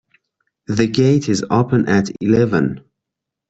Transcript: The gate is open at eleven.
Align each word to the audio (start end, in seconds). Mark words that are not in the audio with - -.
The 0.65 0.87
gate 0.87 1.29
is 1.29 1.45
open 1.51 1.87
at 1.87 2.09
eleven. 2.21 2.83